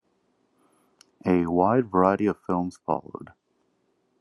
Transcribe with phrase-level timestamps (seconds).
[1.27, 3.33] A wide variety of films followed.